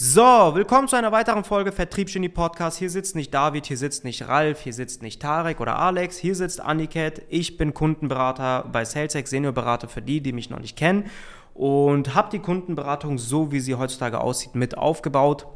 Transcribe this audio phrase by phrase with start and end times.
[0.00, 0.20] So,
[0.54, 2.78] willkommen zu einer weiteren Folge Vertriebsgenie Podcast.
[2.78, 6.36] Hier sitzt nicht David, hier sitzt nicht Ralf, hier sitzt nicht Tarek oder Alex, hier
[6.36, 7.22] sitzt Aniket.
[7.30, 11.10] Ich bin Kundenberater bei SalesX, Seniorberater für die, die mich noch nicht kennen
[11.52, 15.48] und habe die Kundenberatung so, wie sie heutzutage aussieht, mit aufgebaut.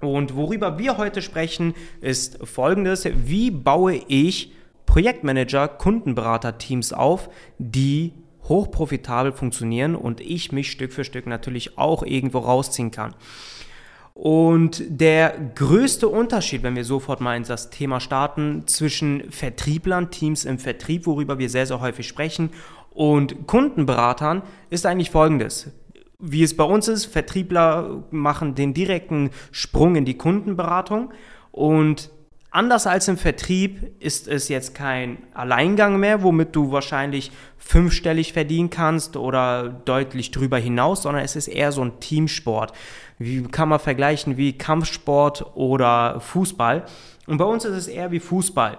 [0.00, 3.04] Und worüber wir heute sprechen, ist folgendes.
[3.04, 4.54] Wie baue ich
[4.86, 8.12] Projektmanager, Kundenberater-Teams auf, die
[8.48, 13.14] hochprofitabel funktionieren und ich mich Stück für Stück natürlich auch irgendwo rausziehen kann.
[14.20, 20.44] Und der größte Unterschied, wenn wir sofort mal in das Thema starten, zwischen Vertrieblern, Teams
[20.44, 22.50] im Vertrieb, worüber wir sehr, sehr häufig sprechen,
[22.90, 25.70] und Kundenberatern, ist eigentlich folgendes.
[26.18, 31.12] Wie es bei uns ist, Vertriebler machen den direkten Sprung in die Kundenberatung
[31.52, 32.10] und
[32.50, 38.70] Anders als im Vertrieb ist es jetzt kein Alleingang mehr, womit du wahrscheinlich fünfstellig verdienen
[38.70, 42.72] kannst oder deutlich drüber hinaus, sondern es ist eher so ein Teamsport.
[43.18, 46.86] Wie kann man vergleichen wie Kampfsport oder Fußball?
[47.26, 48.78] Und bei uns ist es eher wie Fußball.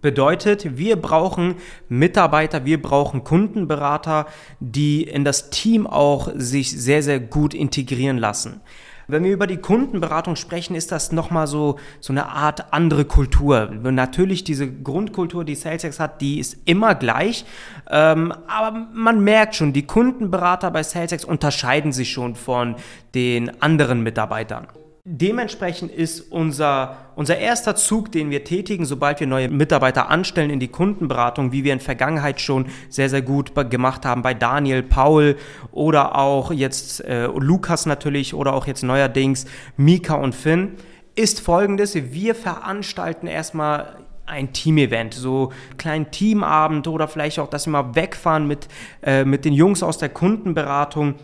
[0.00, 1.56] Bedeutet, wir brauchen
[1.90, 4.26] Mitarbeiter, wir brauchen Kundenberater,
[4.60, 8.62] die in das Team auch sich sehr, sehr gut integrieren lassen.
[9.06, 13.70] Wenn wir über die Kundenberatung sprechen, ist das nochmal so, so eine Art andere Kultur.
[13.82, 17.44] Natürlich diese Grundkultur, die SalesX hat, die ist immer gleich.
[17.90, 22.76] Ähm, aber man merkt schon, die Kundenberater bei SalesX unterscheiden sich schon von
[23.14, 24.66] den anderen Mitarbeitern.
[25.06, 30.60] Dementsprechend ist unser, unser erster Zug, den wir tätigen, sobald wir neue Mitarbeiter anstellen in
[30.60, 35.36] die Kundenberatung, wie wir in Vergangenheit schon sehr, sehr gut gemacht haben bei Daniel, Paul
[35.72, 39.44] oder auch jetzt äh, Lukas natürlich oder auch jetzt neuerdings
[39.76, 40.76] Mika und Finn,
[41.14, 41.94] ist folgendes.
[41.94, 47.94] Wir veranstalten erstmal ein Team-Event, so einen kleinen Teamabend oder vielleicht auch, dass wir mal
[47.94, 48.68] wegfahren mit,
[49.02, 51.16] äh, mit den Jungs aus der Kundenberatung,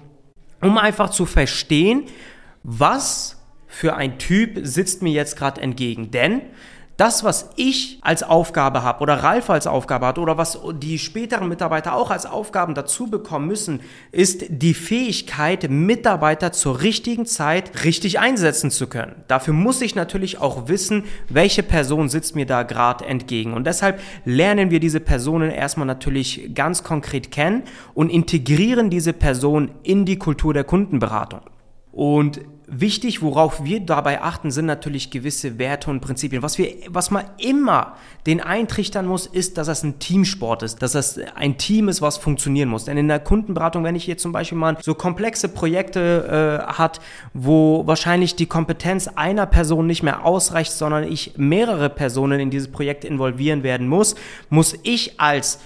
[0.60, 2.02] um einfach zu verstehen,
[2.62, 3.39] was
[3.70, 6.10] für ein Typ sitzt mir jetzt gerade entgegen.
[6.10, 6.42] Denn
[7.00, 11.48] das, was ich als Aufgabe habe oder Ralf als Aufgabe hat oder was die späteren
[11.48, 13.80] Mitarbeiter auch als Aufgaben dazu bekommen müssen,
[14.12, 19.14] ist die Fähigkeit, Mitarbeiter zur richtigen Zeit richtig einsetzen zu können.
[19.28, 23.54] Dafür muss ich natürlich auch wissen, welche Person sitzt mir da gerade entgegen.
[23.54, 27.62] Und deshalb lernen wir diese Personen erstmal natürlich ganz konkret kennen
[27.94, 31.40] und integrieren diese Person in die Kultur der Kundenberatung.
[31.92, 32.40] Und
[32.72, 36.40] Wichtig, worauf wir dabei achten, sind natürlich gewisse Werte und Prinzipien.
[36.40, 37.96] Was, wir, was man immer
[38.26, 42.16] den eintrichtern muss, ist, dass das ein Teamsport ist, dass das ein Team ist, was
[42.16, 42.84] funktionieren muss.
[42.84, 47.00] Denn in der Kundenberatung, wenn ich jetzt zum Beispiel mal so komplexe Projekte äh, hat,
[47.34, 52.70] wo wahrscheinlich die Kompetenz einer Person nicht mehr ausreicht, sondern ich mehrere Personen in dieses
[52.70, 54.14] Projekt involvieren werden muss,
[54.48, 55.58] muss ich als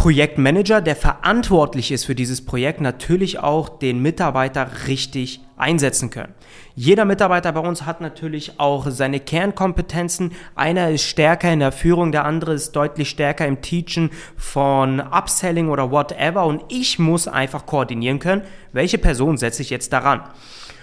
[0.00, 6.32] Projektmanager, der verantwortlich ist für dieses Projekt, natürlich auch den Mitarbeiter richtig einsetzen können.
[6.74, 10.32] Jeder Mitarbeiter bei uns hat natürlich auch seine Kernkompetenzen.
[10.54, 14.08] Einer ist stärker in der Führung, der andere ist deutlich stärker im Teachen
[14.38, 16.46] von Upselling oder whatever.
[16.46, 18.40] Und ich muss einfach koordinieren können,
[18.72, 20.22] welche Person setze ich jetzt daran.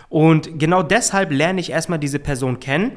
[0.09, 2.91] Und genau deshalb lerne ich erstmal diese Person kennen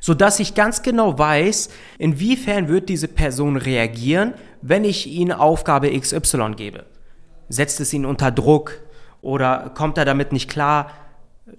[0.00, 4.34] so dass ich ganz genau weiß, inwiefern wird diese Person reagieren,
[4.66, 6.86] wenn ich ihnen Aufgabe XY gebe.
[7.50, 8.80] Setzt es ihn unter Druck
[9.20, 10.90] oder kommt er damit nicht klar?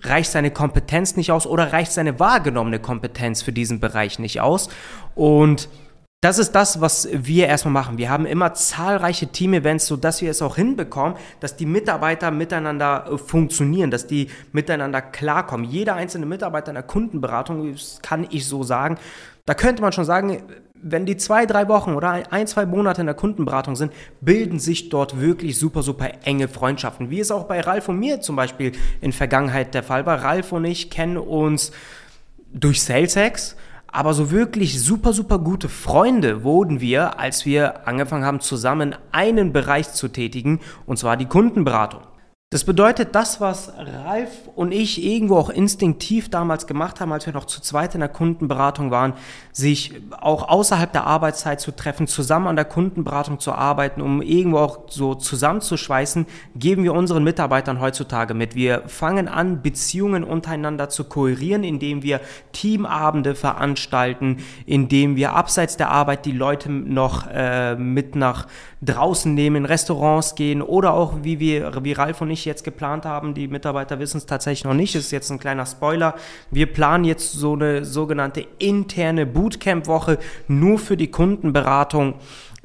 [0.01, 4.69] Reicht seine Kompetenz nicht aus oder reicht seine wahrgenommene Kompetenz für diesen Bereich nicht aus?
[5.13, 5.69] Und
[6.21, 7.99] das ist das, was wir erstmal machen.
[7.99, 13.17] Wir haben immer zahlreiche Team-Events, sodass wir es auch hinbekommen, dass die Mitarbeiter miteinander äh,
[13.19, 15.69] funktionieren, dass die miteinander klarkommen.
[15.69, 18.97] Jeder einzelne Mitarbeiter in der Kundenberatung, das kann ich so sagen,
[19.45, 20.41] da könnte man schon sagen,
[20.87, 23.91] wenn die zwei, drei Wochen oder ein, zwei Monate in der Kundenberatung sind,
[24.21, 27.09] bilden sich dort wirklich super, super enge Freundschaften.
[27.09, 30.23] Wie es auch bei Ralf und mir zum Beispiel in Vergangenheit der Fall war.
[30.23, 31.71] Ralf und ich kennen uns
[32.53, 33.55] durch SalesX
[33.87, 39.53] aber so wirklich super, super gute Freunde wurden wir, als wir angefangen haben, zusammen einen
[39.53, 42.01] Bereich zu tätigen, und zwar die Kundenberatung.
[42.51, 47.33] Das bedeutet, das, was Ralf und ich irgendwo auch instinktiv damals gemacht haben, als wir
[47.33, 49.13] noch zu zweit in der Kundenberatung waren,
[49.51, 54.59] sich auch außerhalb der Arbeitszeit zu treffen, zusammen an der Kundenberatung zu arbeiten, um irgendwo
[54.59, 58.53] auch so zusammenzuschweißen, geben wir unseren Mitarbeitern heutzutage mit.
[58.53, 62.21] Wir fangen an, Beziehungen untereinander zu koherieren, indem wir
[62.51, 64.37] Teamabende veranstalten,
[64.67, 68.45] indem wir abseits der Arbeit die Leute noch äh, mit nach
[68.83, 73.05] draußen nehmen, in Restaurants gehen oder auch, wie wir, wie Ralf und ich jetzt geplant
[73.05, 76.15] haben, die Mitarbeiter wissen es tatsächlich noch nicht, ist jetzt ein kleiner Spoiler.
[76.51, 80.17] Wir planen jetzt so eine sogenannte interne Bootcamp-Woche
[80.49, 82.15] nur für die Kundenberatung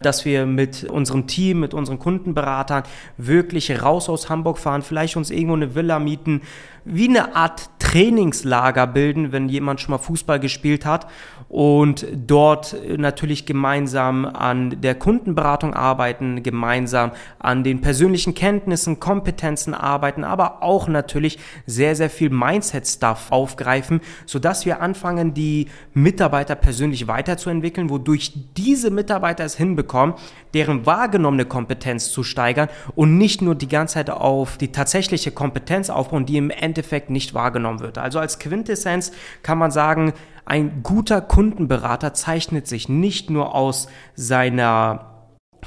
[0.02, 2.84] dass wir mit unserem Team, mit unseren Kundenberatern
[3.16, 6.40] wirklich raus aus Hamburg fahren, vielleicht uns irgendwo eine Villa mieten,
[6.84, 11.08] wie eine Art Trainingslager bilden, wenn jemand schon mal Fußball gespielt hat
[11.48, 17.10] und dort natürlich gemeinsam an der Kundenberatung arbeiten, gemeinsam
[17.40, 24.64] an den persönlichen Kenntnissen, Kompetenzen arbeiten, aber auch natürlich sehr, sehr viel Mindset-Stuff aufgreifen, sodass
[24.64, 30.14] wir anfangen, die Mitarbeiter persönlich weiterzuentwickeln, wodurch diese Mitarbeiter es hinbekommen,
[30.54, 35.90] deren wahrgenommene Kompetenz zu steigern und nicht nur die ganze Zeit auf die tatsächliche Kompetenz
[35.90, 37.98] aufbauen, die im Endeffekt nicht wahrgenommen wird.
[37.98, 39.12] Also als Quintessenz
[39.42, 40.12] kann man sagen,
[40.44, 45.10] ein guter Kundenberater zeichnet sich nicht nur aus seiner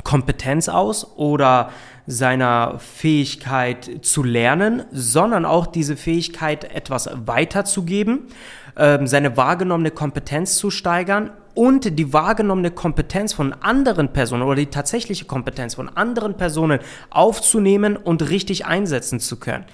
[0.03, 1.69] Kompetenz aus oder
[2.07, 8.27] seiner Fähigkeit zu lernen, sondern auch diese Fähigkeit etwas weiterzugeben,
[8.75, 14.65] äh, seine wahrgenommene Kompetenz zu steigern und die wahrgenommene Kompetenz von anderen Personen oder die
[14.65, 19.65] tatsächliche Kompetenz von anderen Personen aufzunehmen und richtig einsetzen zu können.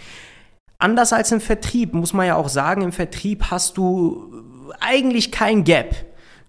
[0.80, 4.34] Anders als im Vertrieb muss man ja auch sagen, im Vertrieb hast du
[4.80, 5.94] eigentlich kein Gap.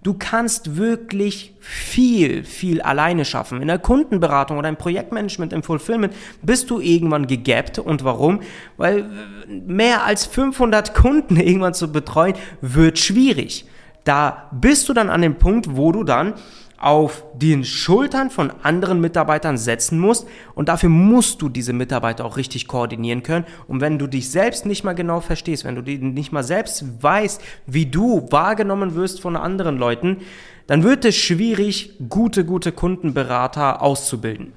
[0.04, 3.60] Du kannst wirklich viel, viel alleine schaffen.
[3.60, 7.80] In der Kundenberatung oder im Projektmanagement, im Fulfillment bist du irgendwann gegappt.
[7.80, 8.40] Und warum?
[8.76, 9.10] Weil
[9.48, 13.66] mehr als 500 Kunden irgendwann zu betreuen, wird schwierig.
[14.04, 16.34] Da bist du dann an dem Punkt, wo du dann
[16.80, 22.38] auf den Schultern von anderen Mitarbeitern setzen musst und dafür musst du diese Mitarbeiter auch
[22.38, 23.44] richtig koordinieren können.
[23.68, 27.42] Und wenn du dich selbst nicht mal genau verstehst, wenn du nicht mal selbst weißt,
[27.66, 30.18] wie du wahrgenommen wirst von anderen Leuten,
[30.66, 34.54] dann wird es schwierig, gute, gute Kundenberater auszubilden.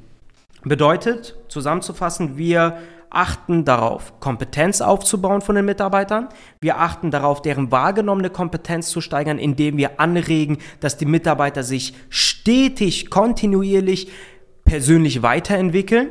[0.63, 2.77] Bedeutet, zusammenzufassen, wir
[3.13, 6.29] achten darauf, Kompetenz aufzubauen von den Mitarbeitern.
[6.61, 11.93] Wir achten darauf, deren wahrgenommene Kompetenz zu steigern, indem wir anregen, dass die Mitarbeiter sich
[12.09, 14.09] stetig, kontinuierlich
[14.65, 16.09] persönlich weiterentwickeln.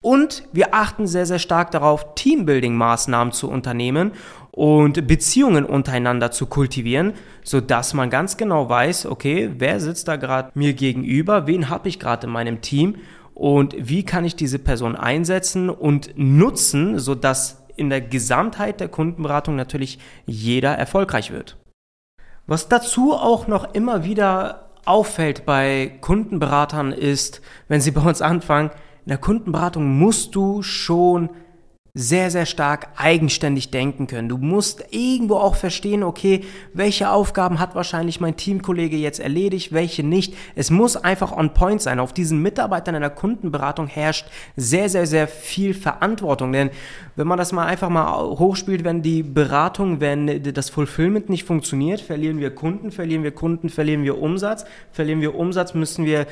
[0.00, 4.12] Und wir achten sehr, sehr stark darauf, Teambuilding-Maßnahmen zu unternehmen
[4.50, 10.50] und Beziehungen untereinander zu kultivieren, sodass man ganz genau weiß, okay, wer sitzt da gerade
[10.54, 12.96] mir gegenüber, wen habe ich gerade in meinem Team
[13.34, 19.56] und wie kann ich diese Person einsetzen und nutzen, sodass in der Gesamtheit der Kundenberatung
[19.56, 21.56] natürlich jeder erfolgreich wird.
[22.46, 28.70] Was dazu auch noch immer wieder auffällt bei Kundenberatern ist, wenn sie bei uns anfangen,
[29.04, 31.30] in der Kundenberatung musst du schon
[31.96, 34.28] sehr, sehr stark eigenständig denken können.
[34.28, 36.40] Du musst irgendwo auch verstehen, okay,
[36.72, 40.34] welche Aufgaben hat wahrscheinlich mein Teamkollege jetzt erledigt, welche nicht.
[40.56, 42.00] Es muss einfach on point sein.
[42.00, 44.26] Auf diesen Mitarbeitern in der Kundenberatung herrscht
[44.56, 46.50] sehr, sehr, sehr viel Verantwortung.
[46.50, 46.70] Denn
[47.14, 52.00] wenn man das mal einfach mal hochspielt, wenn die Beratung, wenn das Fulfillment nicht funktioniert,
[52.00, 56.26] verlieren wir Kunden, verlieren wir Kunden, verlieren wir Umsatz, verlieren wir Umsatz, müssen wir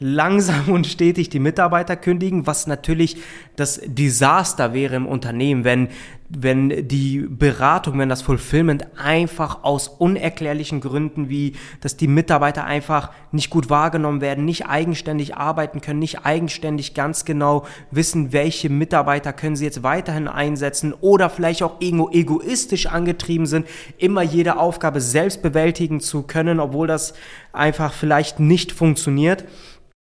[0.00, 3.16] langsam und stetig die Mitarbeiter kündigen, was natürlich
[3.56, 5.88] das Desaster wäre im Unternehmen, wenn,
[6.28, 13.10] wenn die Beratung, wenn das Fulfillment einfach aus unerklärlichen Gründen, wie dass die Mitarbeiter einfach
[13.32, 19.32] nicht gut wahrgenommen werden, nicht eigenständig arbeiten können, nicht eigenständig ganz genau wissen, welche Mitarbeiter
[19.32, 23.66] können sie jetzt weiterhin einsetzen oder vielleicht auch irgendwo egoistisch angetrieben sind,
[23.96, 27.14] immer jede Aufgabe selbst bewältigen zu können, obwohl das
[27.52, 29.44] einfach vielleicht nicht funktioniert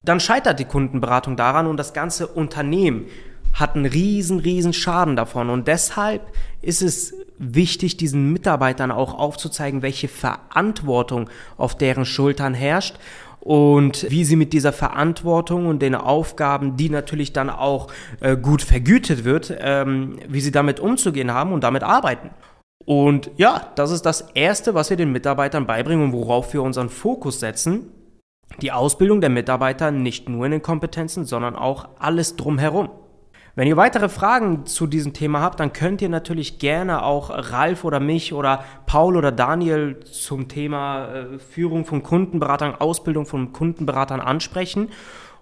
[0.09, 3.07] dann scheitert die Kundenberatung daran und das ganze Unternehmen
[3.53, 5.51] hat einen riesen, riesen Schaden davon.
[5.51, 6.23] Und deshalb
[6.63, 12.97] ist es wichtig, diesen Mitarbeitern auch aufzuzeigen, welche Verantwortung auf deren Schultern herrscht
[13.41, 17.89] und wie sie mit dieser Verantwortung und den Aufgaben, die natürlich dann auch
[18.21, 22.31] äh, gut vergütet wird, ähm, wie sie damit umzugehen haben und damit arbeiten.
[22.85, 26.89] Und ja, das ist das Erste, was wir den Mitarbeitern beibringen und worauf wir unseren
[26.89, 27.91] Fokus setzen
[28.61, 32.91] die Ausbildung der Mitarbeiter nicht nur in den Kompetenzen, sondern auch alles drumherum.
[33.55, 37.85] Wenn ihr weitere Fragen zu diesem Thema habt, dann könnt ihr natürlich gerne auch Ralf
[37.85, 44.21] oder mich oder Paul oder Daniel zum Thema äh, Führung von Kundenberatern, Ausbildung von Kundenberatern
[44.21, 44.91] ansprechen.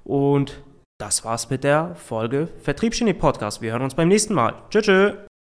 [0.05, 0.63] Und
[0.99, 3.63] das war's mit der Folge Vertriebsgenie Podcast.
[3.63, 4.55] Wir hören uns beim nächsten Mal.
[4.71, 4.85] Tschüss.
[4.85, 5.34] tschüss.